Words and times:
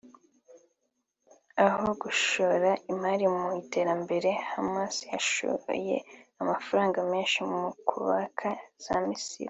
Aho 1.67 1.87
gushora 2.01 2.69
imari 2.91 3.25
mu 3.35 3.47
iterambere 3.61 4.29
Hamas 4.51 4.95
yashoye 5.13 5.95
amafaranga 6.41 6.97
menshi 7.11 7.39
mu 7.51 7.63
kubaka 7.87 8.47
za 8.85 8.95
misile 9.07 9.39